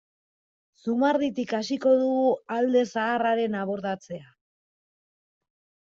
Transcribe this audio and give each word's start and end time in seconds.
Zumarditik 0.85 1.53
hasiko 1.59 1.93
dugu 2.01 2.33
alde 2.57 2.83
zaharraren 2.97 3.61
abordatzea. 3.63 4.29